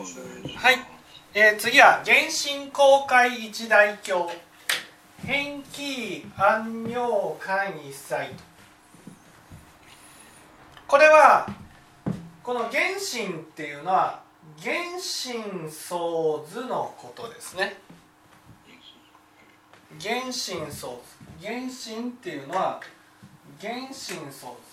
[0.00, 0.76] はい、
[1.34, 4.30] えー次は原神公開一大教。
[5.26, 8.42] 変気安尿間一切と。
[10.88, 11.46] これは
[12.42, 14.22] この原神っていうのは
[14.58, 17.76] 原神創図のことですね。
[20.00, 21.02] 原神創
[21.38, 21.46] 図。
[21.46, 22.80] 原神っていうのは
[23.60, 23.92] 原神
[24.32, 24.69] 創図。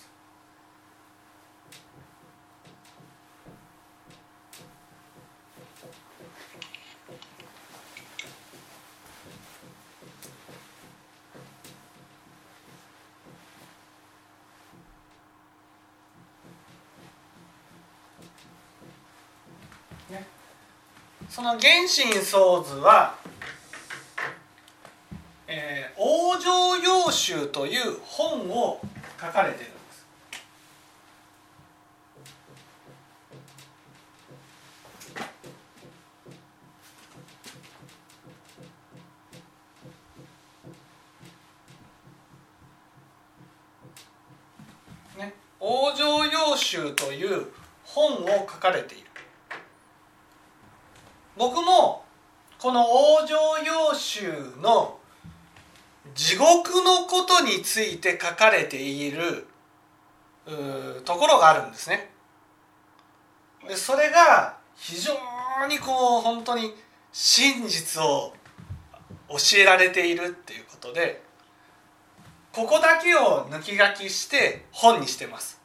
[21.38, 23.14] その原神創図は、
[25.46, 28.80] えー往生要集という本を
[29.20, 30.06] 書かれているんです。
[45.18, 47.46] ね、往生要集という
[47.84, 49.07] 本を書かれている。
[51.38, 52.04] 僕も
[52.58, 54.98] この往生要集の
[56.14, 59.46] 地獄のことについて書かれている
[61.04, 62.10] ところがあるんですね。
[63.66, 65.12] でそれが非常
[65.68, 66.74] にこう本当に
[67.12, 68.32] 真実を
[69.28, 71.22] 教えられているっていうことで
[72.52, 75.60] ここだけを抜き書きして本にしてます。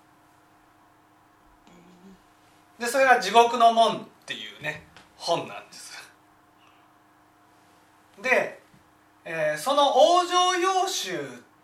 [2.77, 4.85] でそれが「地獄の門」っていうね
[5.23, 5.93] 本なんです。
[8.21, 8.59] で、
[9.23, 11.19] えーその往生要集っ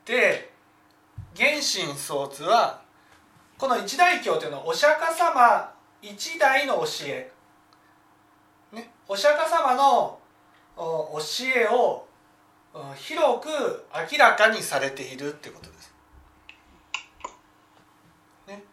[0.06, 0.50] て
[1.36, 2.82] 原神創図は
[3.58, 7.32] この一大教というのはお釈迦様一代の教え、
[8.72, 10.18] ね、お釈迦様の
[10.78, 11.20] 教
[11.54, 12.08] えを
[12.96, 13.50] 広く
[14.12, 15.94] 明らかにされているってことです。
[18.48, 18.64] ね、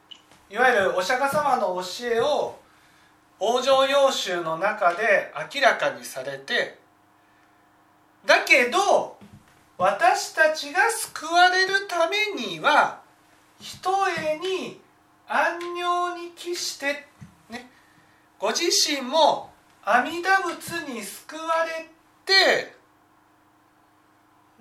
[0.48, 2.56] いわゆるお釈迦様の教えを
[3.38, 6.78] 往生要集の中で明らかにされて
[8.24, 9.18] だけど
[9.78, 13.00] 私たちが救われるためには
[13.60, 14.80] ひとえに
[15.28, 17.04] 安寧に帰して、
[17.50, 17.68] ね、
[18.38, 19.50] ご自身も
[19.82, 21.88] 阿弥陀仏に救われ
[22.24, 22.74] て、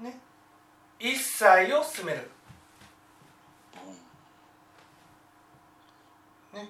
[0.02, 0.20] ね、
[1.00, 2.30] 一切を進める。
[6.54, 6.70] ね、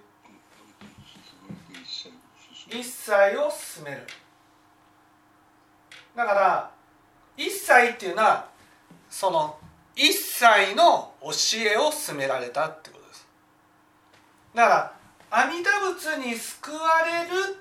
[2.69, 4.07] 一切を進める。
[6.15, 6.71] だから
[7.37, 8.47] 一切っていうのは
[9.09, 9.57] その
[9.95, 11.29] 一切の教
[11.73, 13.27] えを進められたってことです。
[14.53, 14.93] だから
[15.31, 17.57] 阿弥陀仏に救われる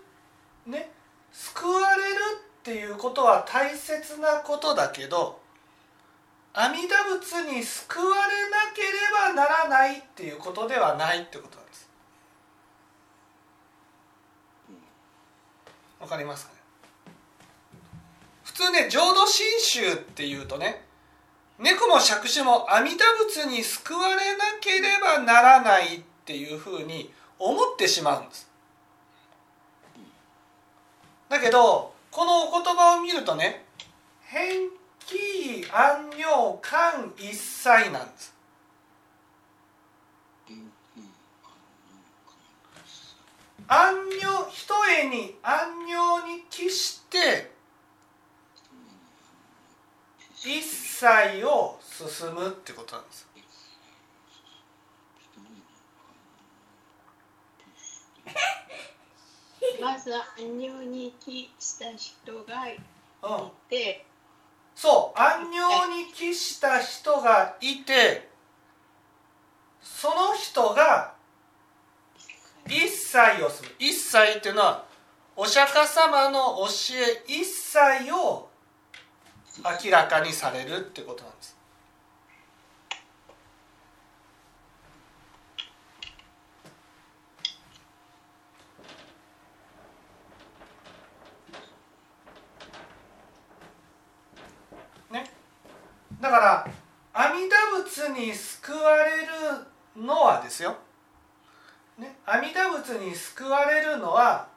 [0.67, 0.91] ね
[1.33, 2.19] 救われる
[2.61, 5.41] っていうことは大切なことだけど
[6.53, 11.84] 阿弥陀仏に救われなければならないっていうことではないってことなんです。
[16.05, 16.59] わかりますかね？
[18.45, 20.85] 普通ね浄土真宗っていうとね
[21.59, 28.51] 猫も杓子も阿弥陀仏に救われなければならないっていうふうに思ってしまうんです。
[31.31, 33.65] だけどこのお言葉を見るとね
[34.21, 34.69] 「変
[35.07, 38.34] 気安尿間一切」なんです。
[43.67, 47.51] 安尿ひとえに安尿に帰して
[50.35, 53.27] 一切を進むってことなんです。
[59.81, 60.23] まず安
[60.59, 62.79] 寧に帰した人がい
[63.23, 63.51] うん。
[63.69, 64.05] て、
[64.75, 68.29] そう安尿に帰した人がいて
[69.83, 71.14] その人が一
[73.15, 73.71] 切をする。
[73.79, 74.85] 一切っていうのは
[75.37, 78.49] お釈迦様の教え一切を
[79.85, 81.57] 明らかにされるってことなんです。
[95.11, 95.31] ね。
[96.21, 96.67] だから
[97.13, 100.77] 阿弥陀仏に救われるのはですよ、
[101.99, 104.49] ね、阿弥陀仏に救われるのは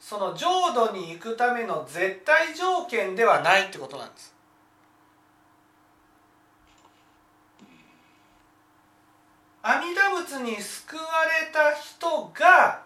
[0.00, 4.34] その浄土に行くための絶対条件ではないってことなんです。
[9.62, 12.82] 阿弥陀仏に救われた人が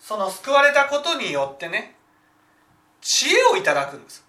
[0.00, 1.94] その救われたことによってね
[3.00, 4.24] 知恵をいただくんです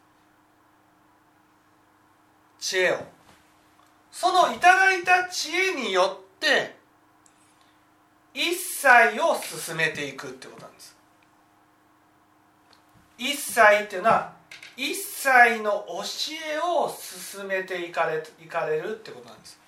[2.60, 2.98] 知恵を
[4.13, 6.75] そのいただいた知恵によって
[8.31, 10.95] 一切を進めていくってことなんです。
[13.18, 14.33] 一切っていうのは
[14.77, 16.04] 一切の教
[16.56, 19.60] えを進めていかれいかれるってことなんです。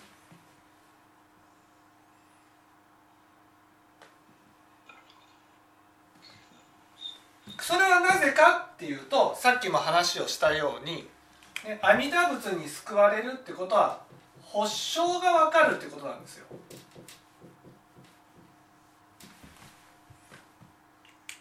[7.59, 11.07] それはなぜかっていうとさっきも話をしたように
[11.81, 14.04] 阿弥陀仏に救われるってことは
[14.55, 16.45] 保証が分かるってことなんですよ。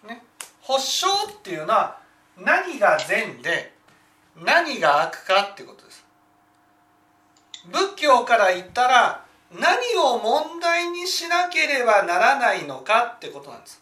[0.08, 0.20] ね、
[0.60, 1.06] 保証
[1.38, 2.00] っていうのは
[2.36, 3.72] 何が善で
[4.34, 6.04] 何が悪かってことです。
[7.70, 13.80] 仏教から言ったら何を問題にしなければならないのかってことなんです。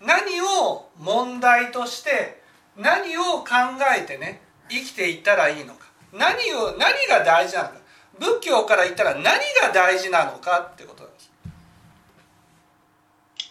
[0.00, 2.42] 何を問題として
[2.76, 3.54] 何を考
[3.96, 5.81] えてね生きていったらいいのか
[6.12, 7.74] 何を何が大事なのか。
[8.18, 11.30] 仏教から言ったら何が大事なのかってことなんです。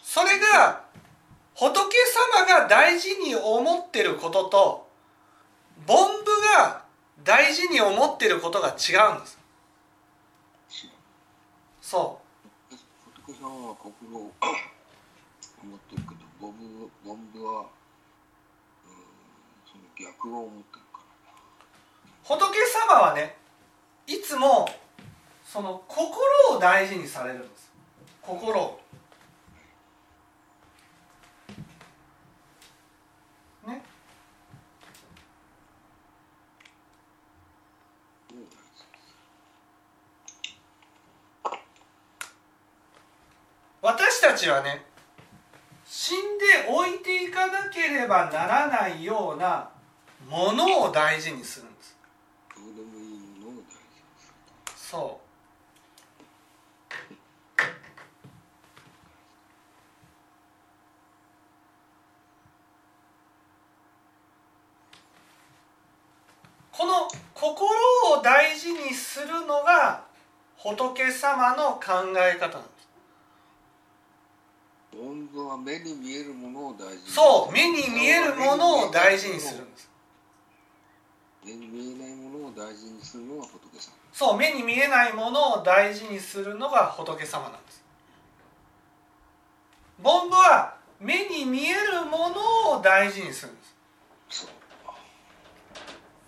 [0.03, 0.83] それが
[1.55, 1.95] 仏
[2.45, 4.87] 様が大事に思ってることと
[5.87, 5.99] 凡夫
[6.59, 6.83] が
[7.23, 9.39] 大事に思ってることが違うんです。
[11.81, 12.19] そ
[12.69, 12.75] う。
[13.25, 14.31] 仏様は心を
[15.63, 16.49] 思ってるけど凡
[17.05, 18.97] 夫凡夫はうん
[19.65, 20.70] その逆を思って
[22.31, 22.55] 仏
[22.87, 23.35] 様はね
[24.07, 24.65] いつも
[25.45, 26.21] その心
[26.55, 27.69] を大事にされるんです。
[28.21, 28.79] 心を。
[33.67, 33.81] ね。
[38.31, 38.47] うん
[43.81, 44.85] 私たちはね
[45.85, 49.69] 死んで置いていかなければならないような
[50.29, 52.00] ものを大事にするんです。
[52.61, 54.35] どうでもいいものを大事にする
[54.75, 55.31] そう。
[66.71, 67.67] この心
[68.19, 70.03] を大事にするのが
[70.57, 72.87] 仏様の考え方なんです。
[74.93, 77.13] 凡夫は目に見えるものを大事にする。
[77.13, 79.90] そう目に見えるものを大事にするんです
[81.45, 83.93] 目に見えないものを大事にするのが仏様。
[84.13, 87.83] そう目に見えないものを大事にするのが仏様なんです。
[90.03, 93.75] 凡夫は目に見えるものを大事にするんです。
[94.29, 94.47] そ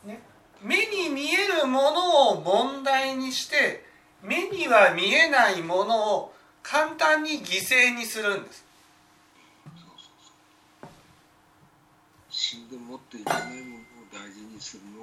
[0.05, 0.07] う。
[0.07, 0.21] ね、
[0.61, 3.85] 目に見えるものを問題にして
[4.21, 6.33] 目には見えないものを
[6.63, 8.65] 簡単に犠牲にするんです。
[12.29, 15.02] 死んで持っていけないものを大事にするの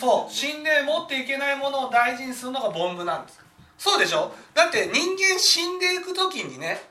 [0.00, 0.32] そう。
[0.32, 3.40] 死んで持っていけないものを大事にするのが凡夫なんです。
[3.76, 4.32] そうでしょ？
[4.54, 6.82] だって人間死んでいく時にね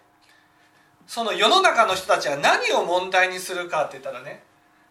[1.05, 4.43] その世の中の人たちは何を問題にするかって言ったらね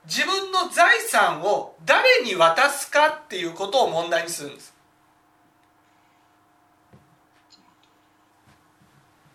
[0.05, 4.75] 自分の財産を誰に渡すかっていうことを問題にするんです。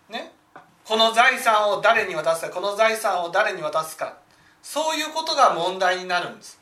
[0.09, 0.31] ね？
[0.85, 4.17] この財産を誰に渡すかこの財産を誰に渡すか。
[4.61, 6.60] そういうことが問題になるんです。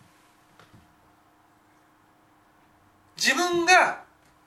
[3.20, 4.04] 自分が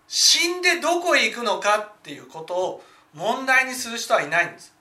[0.09, 4.75] 死んでどこへ行くのかっていうことを問題にする人はいないんです。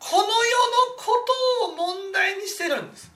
[0.00, 0.32] この世の
[0.96, 1.24] こ
[1.64, 3.12] とを問題にしてるんです。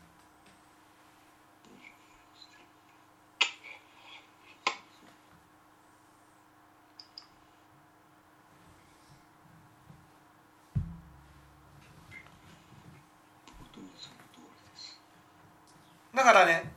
[16.15, 16.71] だからね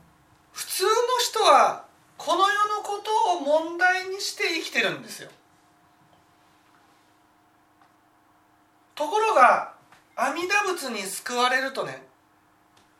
[0.52, 1.89] 普通の人は
[2.22, 5.30] この世のことを問題にして生きてるんですよ。
[8.94, 9.72] ところが
[10.16, 12.02] 阿弥陀仏に救われるとね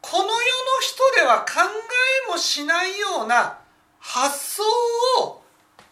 [0.00, 0.34] この世の
[0.80, 1.60] 人では考
[2.28, 3.58] えもしないような
[3.98, 4.62] 発想
[5.22, 5.42] を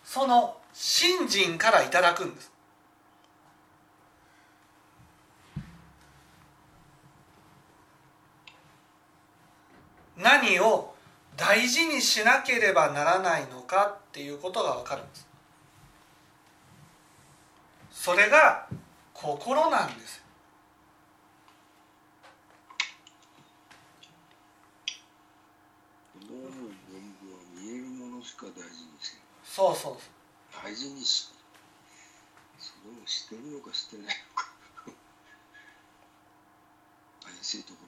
[0.02, 2.50] その信心からいただくんです。
[11.49, 15.26] 大事にしなければならないのかっていうことがわかるんです。
[17.90, 18.69] それが
[19.14, 20.23] 心なんです。
[29.43, 29.97] そうそう。
[30.62, 31.31] 大事にし
[32.59, 34.50] それをしてるのかしてないのか。
[37.25, 37.88] 怪しいところ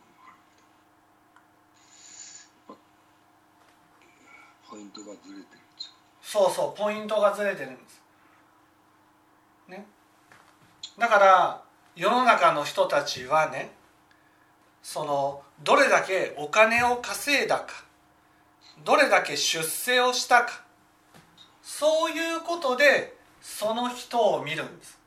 [4.71, 5.47] ポイントがずれてるんで
[5.77, 5.93] すよ。
[6.23, 8.03] そうそうポイントがずれてるんです。
[9.69, 9.87] ね。
[10.97, 11.62] だから
[11.97, 13.73] 世の中の人たちはね
[14.83, 17.85] そのどれだけお金を稼いだか
[18.85, 20.62] どれだけ出世をしたか
[21.62, 25.00] そういうことでその人を見るんです。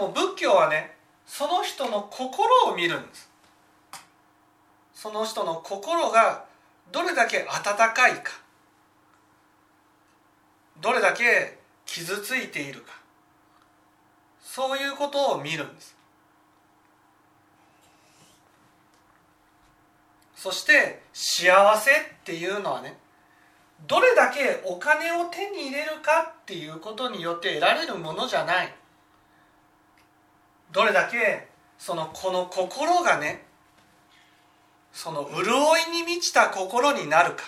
[0.00, 3.30] も仏教はねその人の心を見るんです。
[4.94, 6.44] その人の心が
[6.92, 8.32] どれだけ温かいか。
[10.80, 12.92] どれだけ傷ついているか。
[14.42, 15.96] そういうことを見るんです。
[20.34, 22.96] そして幸せっていうのはね
[23.86, 28.74] どれだけお金を手に入れるかっていうことによって得られるものじゃない。
[30.72, 31.48] どれだけ
[31.78, 33.44] そのこの心がね
[34.92, 35.44] その潤
[35.94, 37.44] いに満ちた心になるか。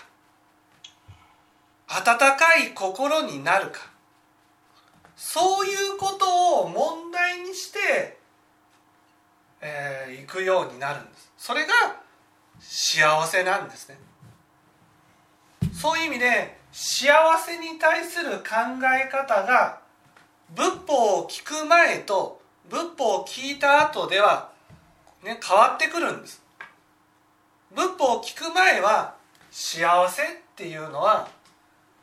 [1.88, 3.90] 温かい心になるか。
[5.16, 7.82] そういうことを問題にしてい、
[9.60, 11.32] えー、くようになるんです。
[11.36, 11.72] それが
[12.58, 13.98] 幸せなんですね。
[15.72, 18.44] そういう意味で幸せに対する考
[18.98, 19.80] え方が
[20.54, 22.41] 仏法を聞く前と
[22.72, 24.50] 仏法を聞いた後では、
[25.22, 26.42] ね、変わってくるんです。
[27.74, 29.14] 仏法を聞く前は
[29.50, 30.26] 幸せっ
[30.56, 31.28] ていうのは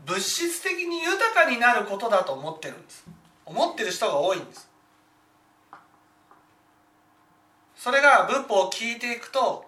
[0.06, 3.04] 物質的に豊かになることだと思ってるんです。
[3.48, 4.70] 思ってる人が多いんです。
[7.76, 9.66] それが仏法を聞いていくと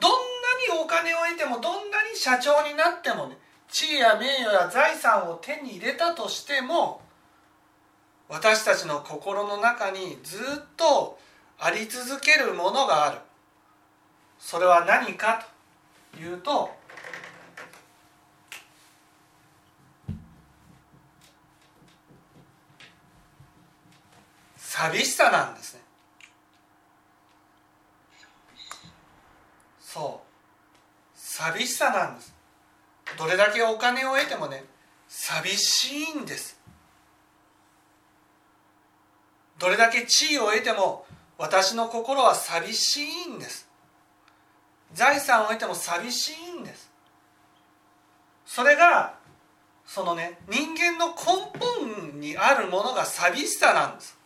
[0.00, 0.16] どんな
[0.74, 3.36] にお金を得てもどんなに社長になってもね
[3.68, 7.02] 地位や名誉や財産を手に入れたとしても
[8.28, 10.40] 私たちの心の中にずっ
[10.76, 11.18] と
[11.58, 13.18] あり続けるものがある。
[14.38, 15.46] それは何か
[16.12, 16.70] というと
[24.56, 25.80] 寂しさなんですね。
[29.80, 31.18] そう。
[31.18, 32.34] 寂しさなんです。
[33.16, 34.64] どれだけお金を得てもね
[35.08, 36.53] 寂しいんです。
[39.58, 41.06] どれだけ地位を得ても
[41.38, 43.68] 私の心は寂しいんです。
[44.92, 46.90] 財産を得ても寂しいんです。
[48.46, 49.14] それが
[49.86, 51.14] そのね人間の根
[51.58, 54.16] 本にあるものが寂しさなんです。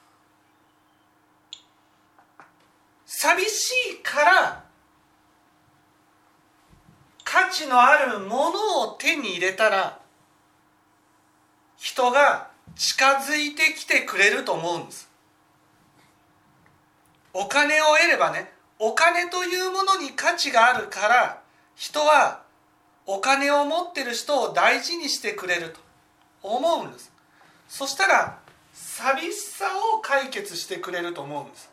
[3.06, 4.64] 寂しいから
[7.24, 9.98] 価値のあるものを手に入れたら
[11.76, 15.07] 人が近づいてきてくれると思うんです。
[17.32, 21.42] お金を得ればねお金というものに価値があるから
[21.74, 22.42] 人は
[23.06, 25.80] お金を持ってる人を大事にしてくれると
[26.42, 27.10] 思うんです。
[27.68, 28.38] そしたら
[28.72, 31.70] 寂しさを解決してくれると思うんです。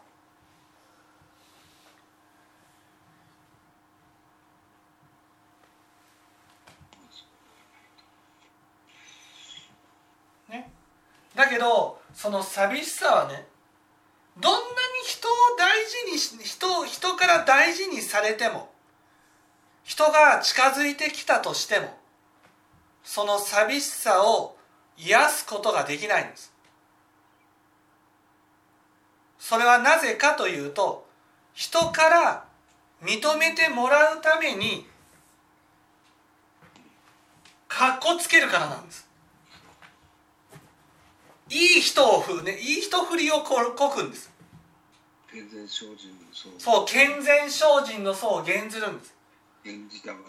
[10.49, 10.71] ね。
[11.35, 13.45] だけどその寂しさはね
[14.37, 14.63] どんなに
[15.05, 18.69] 人を大事にし人人から大事にされても
[19.83, 21.97] 人が近づいてきたとしても
[23.03, 24.57] その寂しさを
[24.97, 26.53] 癒すことができないんです。
[29.37, 31.05] それはなぜかというと
[31.53, 32.45] 人から
[33.03, 34.87] 認めてもらうために
[37.67, 39.04] かっこつけるからなんです。
[41.49, 44.31] いい人をふ、ね、いい人振りをここくんです。
[45.31, 45.95] 健全精進の
[46.31, 46.49] 層。
[46.57, 49.13] そう健全精進の層を減ずるんです。
[49.65, 50.23] 演じたがる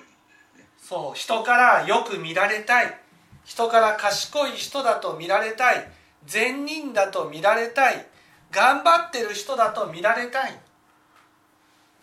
[0.58, 0.68] ね。
[0.78, 3.00] そう人からよく見られたい。
[3.44, 5.90] 人から賢い人だと見られたい。
[6.26, 8.06] 善人だと見られたい。
[8.50, 10.58] 頑張ってる人だと見られたい。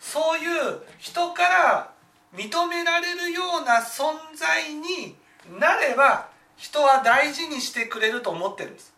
[0.00, 1.92] そういう人から
[2.34, 5.16] 認められるような存在に
[5.58, 8.93] なれば人は大事にしてくれると思ってるんです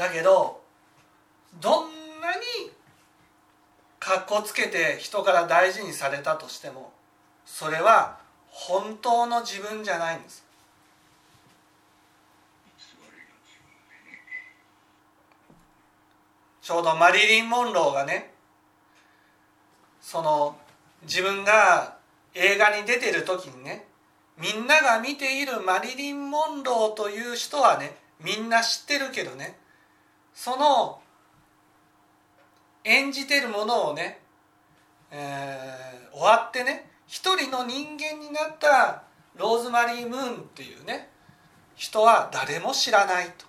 [0.00, 0.62] だけど
[1.60, 1.90] どん
[2.22, 2.72] なに
[3.98, 6.90] かっこつけて人から大事にされたとしても
[7.44, 8.16] それは
[8.48, 10.42] 本当の自分じゃないんです。
[16.62, 18.32] ちょうどマリリン・モンローがね
[20.00, 20.56] その
[21.02, 21.96] 自分が
[22.34, 23.84] 映画に出てる時にね
[24.40, 29.59] みんなが見ているマリリン・モンローという人はねみんな知ってるけどね
[30.42, 31.02] その
[32.82, 34.22] 演じてるものをね、
[35.10, 39.02] えー終わってね一人の人間になった
[39.36, 41.10] ローズマリー・ムーンっていうね
[41.76, 43.44] 人は誰も知らないと。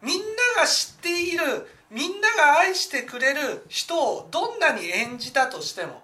[0.00, 0.24] みんな
[0.62, 6.00] が知っているみんなが愛してくれる人をどんなに演じたとしても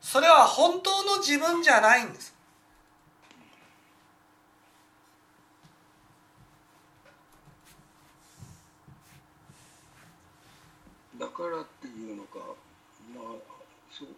[0.00, 2.35] それは本当の自分じゃないんです。
[11.18, 12.38] だからっていうのか
[13.14, 13.24] まあ
[13.90, 14.08] そう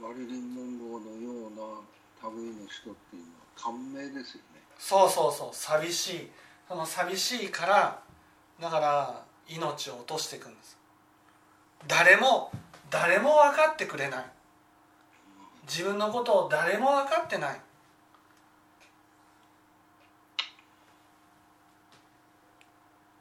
[0.00, 4.60] マリリン・モンローのような類の人っていうのは感銘ですよね。
[4.78, 6.30] そうそうそう寂しい。
[6.68, 8.02] その寂しいから
[8.60, 10.78] だから命を落としていくんです。
[11.86, 12.50] 誰も
[12.90, 14.24] 誰も分かってくれない。
[15.70, 17.60] 自分のことを誰も分かってない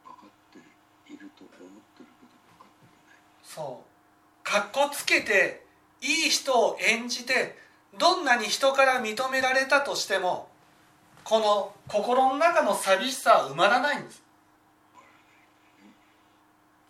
[0.03, 0.57] 分かって
[1.13, 1.57] いると思っ
[1.93, 3.17] てるけど分かってない
[3.59, 4.47] そう。
[4.49, 5.65] かっこつけて
[6.01, 7.57] いい人を演じて
[7.97, 10.47] どんなに人から認められたとしても
[11.25, 14.23] この心の中の寂しさは埋まらないんです。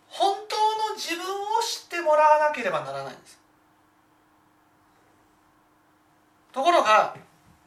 [0.10, 0.56] 本当
[0.92, 1.28] の自分を
[1.62, 3.40] 知ってもらわなければならないんです。
[6.52, 7.16] ところが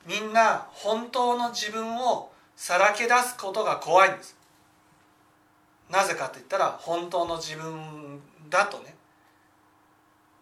[0.07, 4.37] みんな本当の自分をさらけ出すことが怖いんです。
[5.91, 8.95] なぜかといったら本当の自分だとね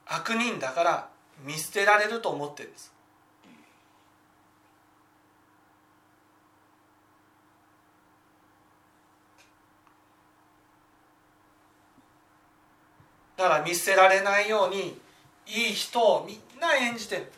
[0.07, 1.09] 悪人だから
[1.45, 2.93] 見捨てられると思ってるんです。
[13.37, 15.01] だから見捨てられないように
[15.47, 17.33] いい人をみんな演じてる。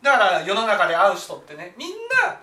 [0.00, 1.90] だから世の中で会う人ってねみん
[2.24, 2.40] な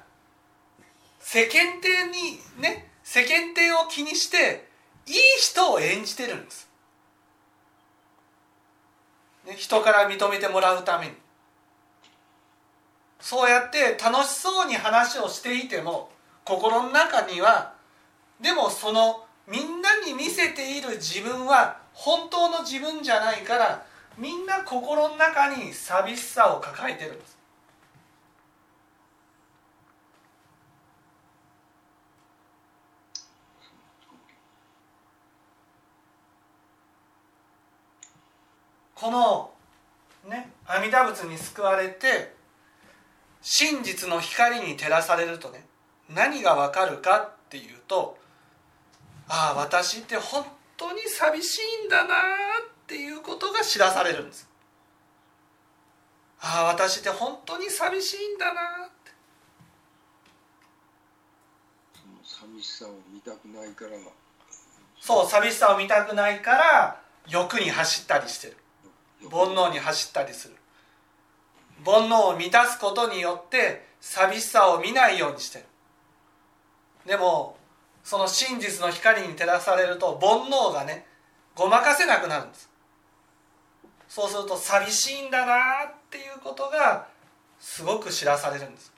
[1.19, 4.69] 世間体にね世間体を気にして
[5.07, 6.68] いい人を演じてるんです、
[9.49, 11.13] ね、人から認めてもらうために。
[13.19, 16.09] そうやって楽しそうに話をしていても
[16.45, 17.73] 心の中には
[18.39, 23.85] でもそのみんなに見せている自分は本当の自分じゃないから
[24.17, 27.38] みんな心の中に寂しさを抱えてるんです。
[38.99, 39.51] この
[40.29, 42.33] ね阿弥陀仏に救われて
[43.41, 45.65] 真実の光に照らされるとね
[46.13, 48.17] 何がわかるかっていうと
[49.29, 50.43] ああ私って本
[50.75, 52.17] 当に寂しいんだなっ
[52.87, 54.49] ていうことが知らされるんです。
[56.41, 59.11] ああ私って本当に寂しいんだなって。
[61.93, 63.91] その寂しさを見たくないから。
[64.99, 68.57] そう寂しさを見たくないから欲に走ったりしてる
[69.23, 70.55] 煩悩に走ったりする。
[71.85, 75.65] 煩悩を満たすことによって寂しさを見ないようにしてる。
[77.05, 77.57] でも
[78.03, 81.05] その真実の光に照らされると煩悩がね
[81.55, 82.69] ごまかせなくなるんです。
[84.07, 87.07] そうすると寂しいんだなっていうことが
[87.59, 88.93] すごく知らされるんです。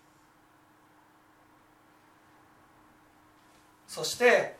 [3.87, 4.55] そして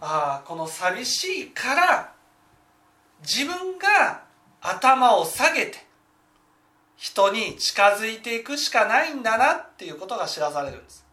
[0.00, 2.12] ああこの寂しいから
[3.22, 4.27] 自分が
[4.60, 5.86] 頭を下げて
[6.96, 11.06] 人に近づいていくしかないんだなっていうことが知らされるんです。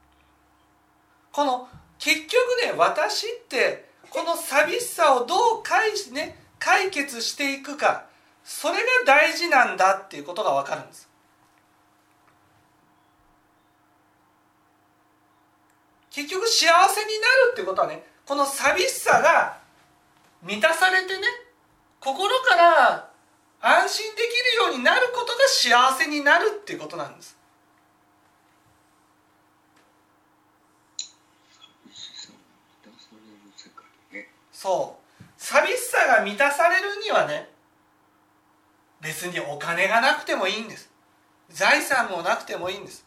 [1.31, 1.67] この
[1.99, 8.05] 結局ね私ってこの寂しさをどう解,、ね、解決していくか
[8.43, 11.10] それが大事なんだっていうことが分かるんです。
[16.10, 19.58] 結局幸せになるっていうことはねこの寂しさが
[20.41, 21.23] 満たされてね
[21.99, 23.04] 心から
[23.67, 24.28] 安心でき
[24.60, 27.36] るようになることが幸せになるっていうことなんです。
[34.54, 35.23] そう。
[35.38, 37.49] 寂しさが満たされるにはね
[39.01, 40.91] 別にお金がなくてもいいんです。
[41.49, 43.04] 財産もなくてもいいんです。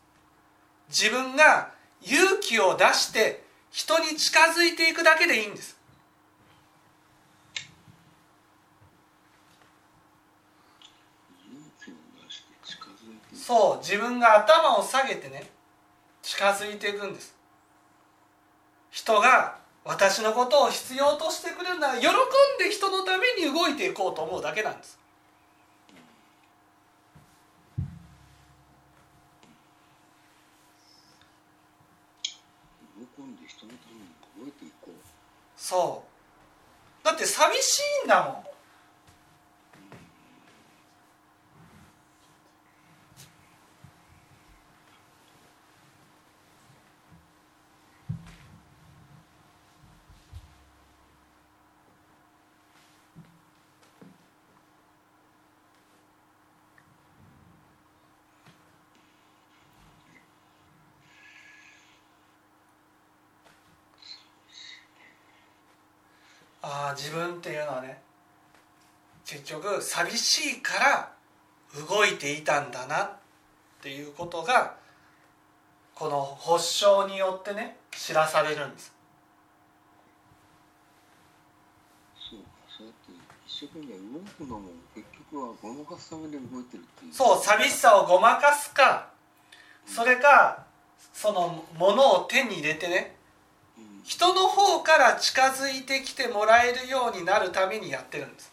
[0.89, 1.71] 自分が
[2.03, 5.78] 勇気を出して人に近づいていくだけでいいんです
[13.49, 15.43] そう自分が頭を下げてね
[16.21, 17.35] 近づいていくんです。
[18.91, 19.57] 人が
[19.87, 22.11] 私のことを必要としてくれるなら喜ん
[22.59, 24.99] で人のために動いていこうと思うだけなんです。
[35.57, 36.05] そ
[37.03, 37.07] う。
[37.07, 38.48] だって寂しいんだもん。
[66.99, 68.01] 自分っていうのはね
[69.25, 71.13] 結局寂しいから
[71.89, 73.11] 動いていたんだなっ
[73.81, 74.75] ていうことが
[75.95, 78.93] この発症によってね知らされるんです。
[82.31, 83.13] そうかそうやって
[83.47, 87.13] 一生懸命動くのも結局はごまかすために動いてるっていう。
[87.13, 89.11] そう寂しさをごまかすか
[89.87, 90.65] それか
[91.13, 93.18] そのものを手に入れてねうん
[94.09, 98.51] 人の方から近づいてきてもらえるようになるためにやってるんです。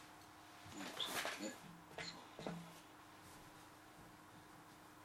[0.75, 1.55] うんそうだね
[1.97, 2.11] そ
[2.43, 2.51] う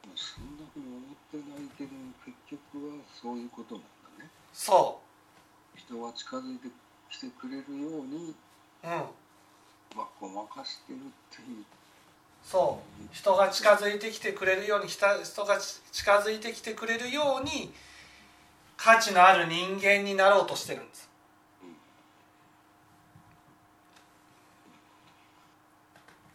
[0.09, 1.91] まあそんなふうに思ってないけど
[2.27, 2.37] 結
[2.75, 3.85] 局はそういうことなん
[4.19, 4.31] だね。
[4.53, 5.01] そ
[5.77, 6.69] 人が近づいて
[7.11, 8.35] きてくれるように、
[8.83, 8.91] ううん。
[8.91, 11.65] まあ、ごまかしてるっていう。
[12.43, 13.15] そう。
[13.15, 15.61] 人が近づいてきてくれるように人人が
[15.93, 17.73] 近づいてきてくれるように
[18.83, 21.11] 価値のある人間になろうとしてるんです。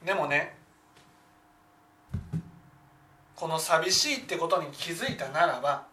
[0.06, 0.56] でもね
[3.36, 5.88] この寂しいってことに気づいたならば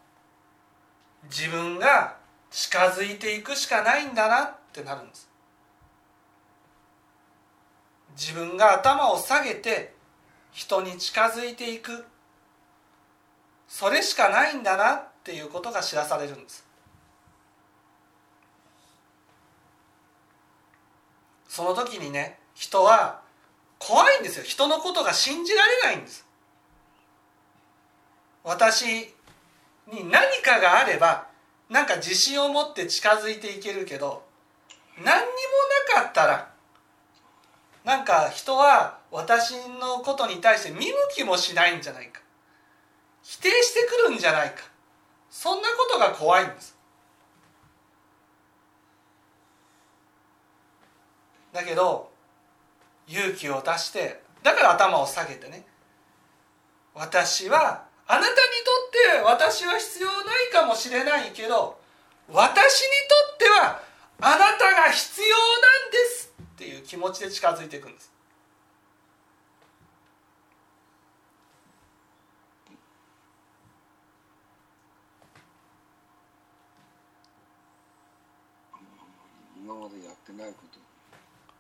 [1.25, 2.17] 自分が
[2.51, 5.31] 近づいていくしかないんだなってなるんです。
[8.15, 9.95] 自分が頭を下げて
[10.53, 12.05] 人に近づいていく。
[13.67, 16.67] それしかないんだなっていうことが知らされるんです。
[21.49, 23.21] その時にね人は
[23.79, 24.45] 怖いんですよ。
[24.45, 26.27] 人のことが信じられないんです。
[28.43, 29.15] 私
[29.87, 31.29] に何かがあれば
[31.71, 34.25] なんか自信を持って近づいていけるけど
[34.97, 35.21] 何にも
[35.95, 36.51] なかったら
[37.85, 42.21] なんか人は私のことに対して見向きもしないんじゃないか。
[43.23, 44.72] 否定してくるんじゃないか。
[45.33, 46.77] そんなことが怖いんです。
[51.55, 52.11] だけど
[53.09, 55.67] 勇気を出してだから頭を下げてね。
[56.95, 58.37] 私はあなたにとっ
[59.15, 61.81] て私は必要ないかもしれないけど
[62.29, 63.81] 私にとっては
[64.21, 68.12] あなたが必要なんですっていう気持ちで近づいていくんです。
[79.73, 80.79] 今までやってないこと。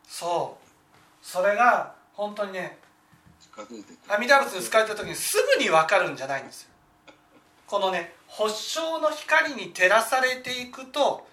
[0.06, 1.26] そう。
[1.26, 2.78] それが本当にね
[4.08, 6.68] 阿弥陀仏に使えた時にすぐに分かるんじゃないんですよ。
[7.66, 11.26] このね発祥の光に照らされていくと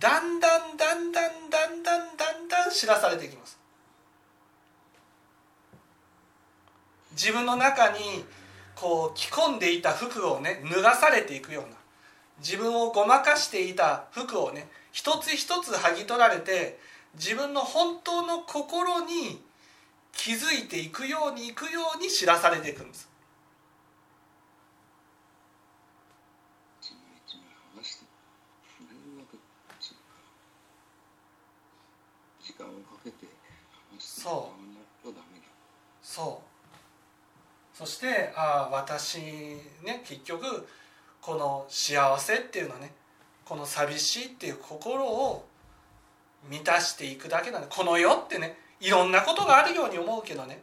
[0.00, 3.58] だんだんだんだんだんだんだんだん知らされていきます。
[7.12, 8.24] 自分の中に
[8.74, 11.76] こう着込んでいた服をね脱がされていくような
[12.38, 16.78] 自分をごまかしていた服をね一つ一つ剥ぎ取られて
[17.14, 19.42] 自分の本当の心に
[20.12, 23.08] 気づいていくようにいくように知らされていくんです。
[33.98, 34.52] そ
[35.04, 35.10] う。
[36.04, 36.40] そ
[37.74, 37.76] う。
[37.76, 39.18] そしてああ私
[39.82, 40.68] ね結局
[41.20, 42.92] この幸せっていうのはね
[43.44, 45.46] この寂しいっていう心を
[46.48, 47.68] 満たしていくだけなんだ。
[47.68, 50.62] この世ってねいろんなことがあるように思うけどね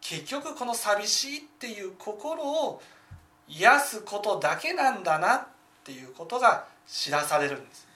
[0.00, 2.80] 結局この寂しいっていう心を
[3.48, 5.46] 癒すことだけなんだなっ
[5.84, 7.88] ていうことが知らされるんです。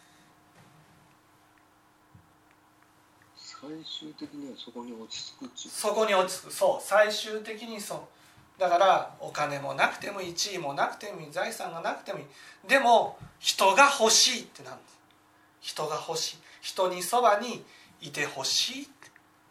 [3.36, 6.52] 最終的にはそこに落ち着くそこに落ち着く。
[6.52, 7.98] そう最終的にそう
[8.58, 12.24] だからお金もなくても地位もなくてもいい財産がなくてもいい。
[12.68, 14.98] でも人が欲しいってなんです。
[15.60, 16.38] 人が欲しい。
[16.60, 17.64] 人にそばに
[18.00, 18.88] いてほしい。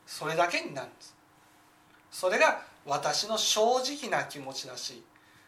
[0.06, 1.16] それだけになるんです。
[2.12, 5.04] それが私の正直な気持ちだし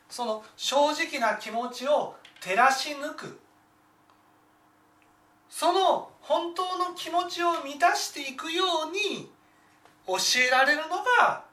[0.10, 3.40] その正直な気持ちを照らし抜く。
[5.50, 9.30] その本当の気持ちを満たしていくように
[10.08, 10.16] 教
[10.48, 11.44] えられるのが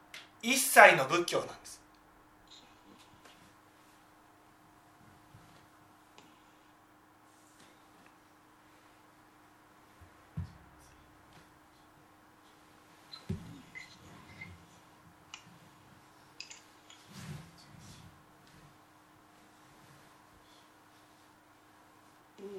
[0.42, 1.79] 一切の仏教なんです。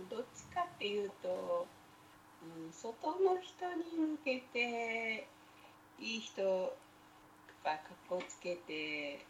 [0.10, 1.68] どっちかっていうと、
[2.44, 5.28] うん、外の人に向けて
[6.00, 6.42] いい人
[7.64, 9.26] が格好つけて、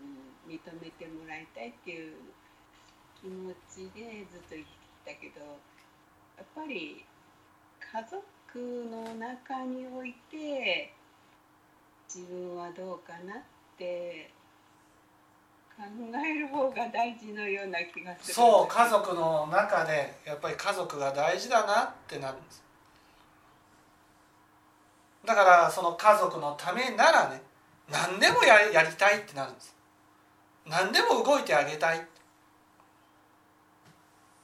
[0.00, 2.14] うん、認めてもらいたいっていう
[3.20, 4.64] 気持ちでずっと生きて
[5.04, 5.40] きたけど
[6.38, 7.04] やっぱり
[7.92, 8.20] 家族
[8.90, 10.92] の中において
[12.12, 13.42] 自分はどうかなっ
[13.76, 14.30] て
[15.80, 18.34] 考える方が大事のような気がする。
[18.34, 22.38] そう家族の中でやっぱり家族が大事だなってなる。
[22.38, 22.62] んです
[25.24, 27.42] だからその家族のためならね
[27.90, 29.74] 何でもややりたいってなるんです。
[30.66, 32.06] 何でも動いてあげたい。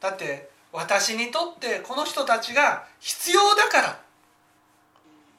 [0.00, 4.06] だって私にとってこの人たちが必要だから。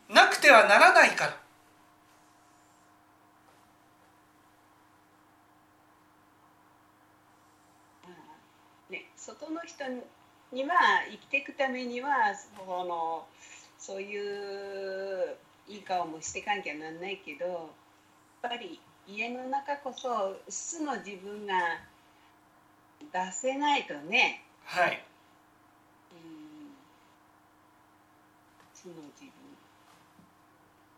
[0.10, 1.38] なくてはならないから
[8.89, 9.05] ね、
[9.39, 9.84] 外の人
[10.52, 10.76] には
[11.10, 13.26] 生きていくためにはその
[13.78, 15.36] そういう
[15.67, 21.54] いい顔もしていかなきゃなんないけどやっぱり家の中こそ素の自分が
[23.00, 25.04] 出せないとね、はい。
[26.12, 26.73] うん、
[28.73, 29.32] 素の自分。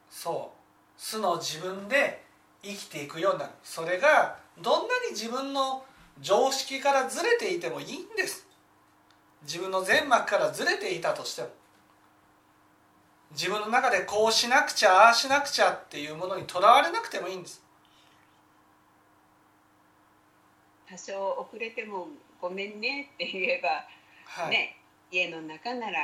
[0.09, 1.01] そう。
[1.01, 2.23] 素の自分で
[2.63, 3.51] 生きていくようになる。
[3.63, 5.83] それがどんなに自分の
[6.21, 8.45] 常識からずれていてもいいんです。
[9.43, 11.49] 自分の全膜からずれていたとしても。
[13.31, 17.61] 自分の中でこうしなくちゃああしなくちゃっていうものにとらわれなくてもいいんです。
[20.89, 22.07] 多少遅れても
[22.41, 23.85] ごめんねって言えば、
[24.25, 24.75] はい、ね
[25.11, 25.99] 家の中なら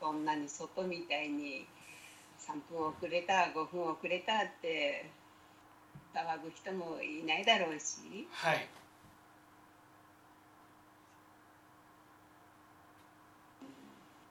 [0.00, 1.66] こんなに外みたいに
[2.38, 5.10] 3分遅れた5分遅れたって
[6.14, 8.28] 騒ぐ人もいないだろうし。
[8.30, 8.64] はいやっ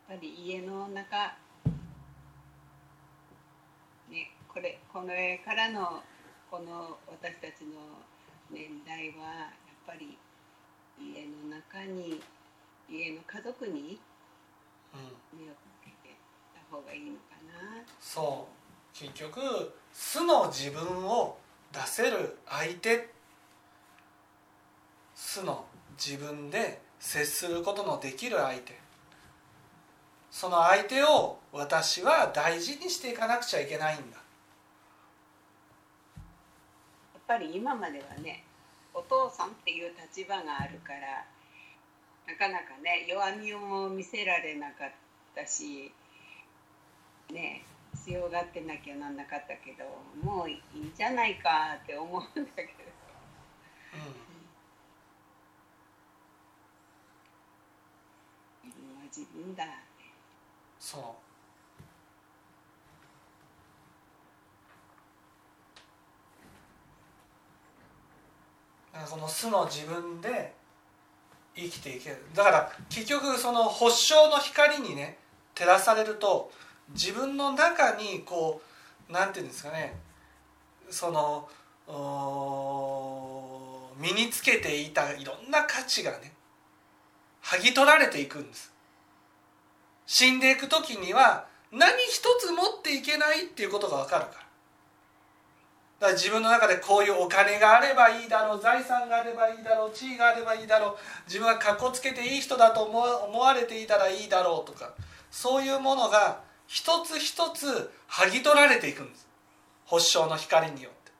[0.07, 1.35] ぱり家の中
[4.09, 6.03] ねこれこの絵からの
[6.49, 8.01] この私たちの
[8.51, 10.17] 年代はやっぱり
[10.99, 12.21] 家の中に
[12.89, 13.99] 家の家族に
[14.93, 16.15] うん、目をかけて
[16.53, 17.83] た方がいいのかな。
[17.99, 18.97] そう。
[18.97, 21.37] 結局素の自分を
[21.71, 23.09] 出せる相手。
[25.15, 25.65] 素の
[25.97, 28.82] 自分で接することのできる相手
[30.33, 34.17] その相手を私は大事にしていかなくちゃいけないんだ。
[34.17, 34.21] や
[37.19, 38.43] っぱり今まではね
[38.95, 41.23] お父さんっていう立場があるから
[42.25, 44.91] なかなかね弱みを見せられなかっ
[45.35, 45.93] たし
[47.31, 47.63] ね
[48.03, 49.85] 強がってなきゃなんなかったけど
[50.27, 52.69] もういいんじゃないかって思うんだけど。
[58.63, 59.82] 自分は自分だ
[60.83, 61.01] そう。
[69.07, 70.53] その素の自分で
[71.55, 72.17] 生きていける。
[72.35, 75.17] だから結局その発祥の光にね
[75.55, 76.51] 照らされると
[76.89, 78.61] 自分の中にこ
[79.09, 79.95] うなんていうんですかね
[80.89, 81.47] その
[83.97, 86.33] 身につけていたいろんな価値がね
[87.41, 88.72] 剥ぎ取られていくんです。
[90.05, 94.33] 死んでいく時には何一つ持っていけないっていうことが分かるから。
[94.33, 104.93] だから自分の中でこういうお金があればいいだろう財産があればいいだろう地位があればいいだろう自分がかっこつけていい人だと思われていたらいいだろうとか
[105.31, 109.27] そういうものが一つ一つ剥ぎ取られていくんです。
[109.85, 111.11] 発祥の光によって。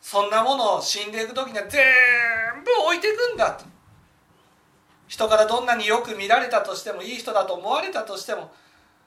[0.00, 1.82] そんなものを死んでいく時には全
[2.64, 3.64] 部置いていくんだと。
[5.10, 8.52] 人からどんなによく見られたとしてもいい人だと思われたとしても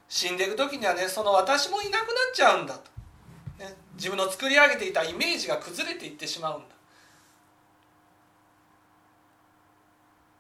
[0.09, 2.91] 死んでいく時にはねその私もいなくなっちゃうんだと、
[3.57, 6.75] ね、自分の作り上げていたイメージが崩れていってしまうんだ。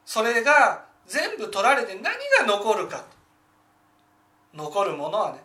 [0.05, 2.11] それが全部取られて何が
[2.45, 3.05] 残るか
[4.53, 5.39] 残るものはね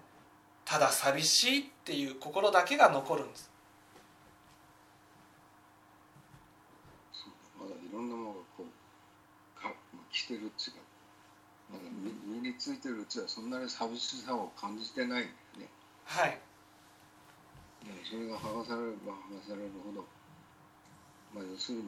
[0.64, 3.50] ただ寂しいっていう心だけが残るんです
[7.12, 7.28] そ
[7.60, 8.78] うまだいろんなものがこう
[10.36, 10.76] か、まあ、着てるうちが
[11.70, 11.84] まだ
[12.28, 15.24] 身身についてるうちはそんなに寂しさを感じてないんだよ
[15.58, 15.68] ね。
[16.04, 16.38] はい。
[17.84, 20.04] でもそれが剥がされれば剥がされるほど
[21.34, 21.84] まあ要するに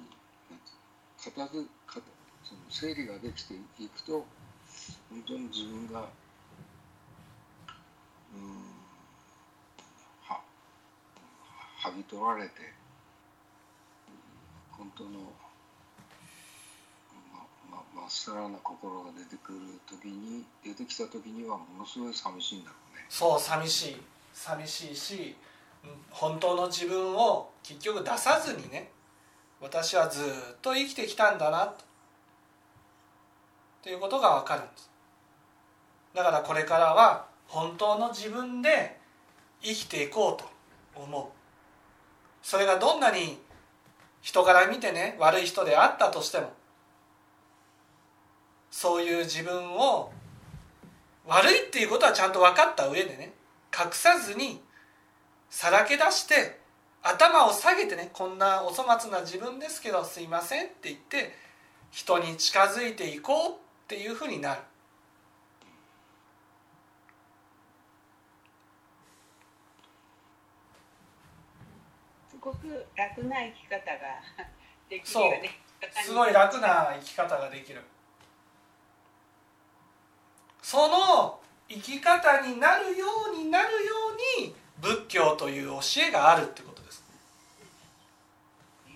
[1.19, 2.01] 片付片
[2.45, 4.25] その整理ができていくと
[5.11, 6.09] 本当に自分が
[8.33, 8.71] うん
[10.23, 10.41] は
[11.83, 12.81] 剥ぎ取られて
[14.81, 15.11] 本当の、
[17.95, 23.05] まっさらな心が出てくる時に出てきた時にはものすごい寂しいんだろうね。
[23.09, 23.97] そう寂しい。
[24.33, 25.37] 寂しいし
[26.11, 28.91] 本当の自分を結局出さずにね
[29.61, 30.25] 私はずっ
[30.63, 31.85] と生きてきたんだなと。
[33.83, 34.91] ということが分かるんです。
[36.15, 38.99] だからこれからは本当の自分で
[39.63, 40.49] 生きていこうと
[41.03, 41.25] 思う。
[42.43, 43.39] それがどんなに
[44.23, 46.53] 人から見てね悪い人であったとしても
[48.71, 50.13] そういう自分を
[51.27, 53.33] 悪いっていうことはちゃんと分かった上でね
[53.77, 54.61] 隠さずに
[55.49, 56.61] さらけ出して
[57.03, 61.35] 頭を下げてねこんなお粗末な自分ですけどすいませんって言って
[61.91, 63.55] 人に近づいていこうっ
[63.89, 64.61] ていうふうになる。
[72.31, 73.99] すごく楽な生き方が
[74.89, 75.25] できるそう。
[75.25, 75.51] よね
[76.05, 77.83] すごい楽な生き方ができる
[80.71, 83.05] その生き方になるよ
[83.35, 83.93] うになるよ
[84.39, 87.03] うに仏教という教えがあるってことです。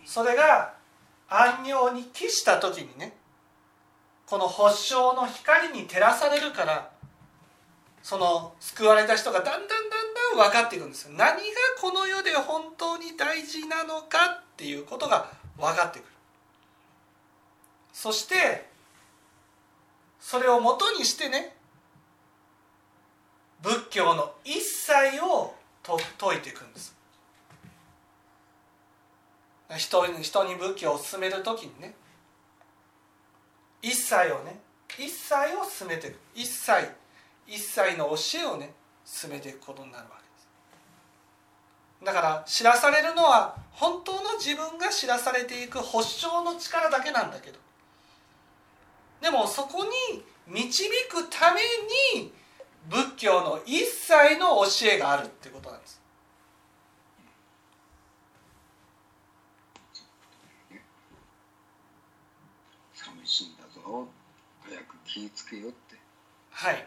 [0.07, 0.75] それが
[1.29, 3.17] 安養に帰した時にね
[4.25, 6.91] この発祥の光に照らされるから
[8.05, 9.91] その救われた人がだんだんだん
[10.37, 11.15] だん分かっていくんですよ。
[11.15, 11.43] 何が
[11.81, 16.09] この世で本当に大事なのかっていうことが分かってくる。
[17.93, 18.71] そして
[20.21, 21.57] それをもとにしてね
[23.64, 26.94] 仏教の一切をと説いていくんです。
[29.79, 31.94] 人に人に仏教を進める時にね。
[33.81, 34.61] 一切をね
[34.98, 36.18] 一切を進めていく。
[36.35, 36.90] 一切
[37.46, 40.48] 一切の教えをね進めていくことになるわけです。
[42.05, 47.59] だから知らされるのは本当の自分が知らされていく発祥の力だけなんだけど。
[49.22, 51.62] でもそこに導くため
[52.20, 52.31] に
[52.88, 56.01] 仏教の一切の教えがあるっていうことなんです。
[62.94, 64.07] 寂しいんだぞ。
[64.62, 65.97] 早く気ぃつけよって。
[66.51, 66.87] はい。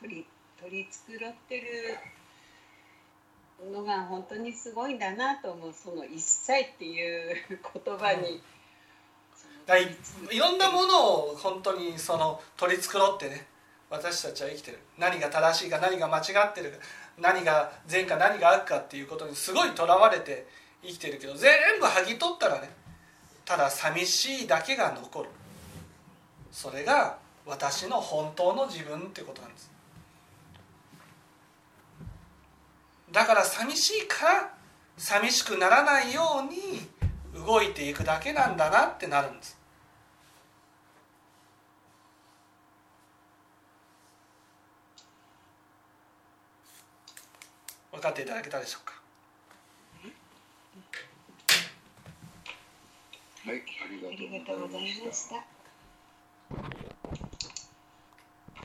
[0.00, 0.26] 取り
[0.68, 1.64] 取り繕ってる。
[3.72, 8.40] のが本当にすごいんだなと思うその一切っていう言葉に、
[9.34, 9.96] そのだい
[10.30, 13.48] いろんなものを本当にその取り繕ってね
[13.90, 14.78] 私たちは生きてる。
[14.96, 16.76] 何が正しいか何が間違ってるか
[17.18, 20.46] 何が善か何が悪かっていうことにすごいとらわれて
[20.84, 21.50] 生きてるけど全
[21.80, 22.70] 部剥ぎ取ったらね
[23.44, 25.30] ただ寂しいだけが残る。
[26.52, 29.77] それが私の本当の自分ってことなんです
[33.12, 34.54] だから寂しいから
[34.96, 36.88] 寂しくならないように
[37.46, 39.56] 動いていくだけなんだなってなるんです
[47.92, 48.94] 分かっていただけたでしょうか？
[53.46, 55.36] はいありがとうございました。